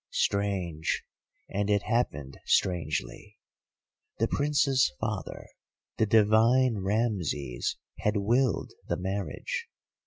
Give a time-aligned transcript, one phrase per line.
[0.15, 1.03] "Strange,
[1.47, 3.37] and it happened strangely.
[4.17, 5.47] The Prince's father,
[5.97, 9.67] the divine Rameses, had willed the marriage.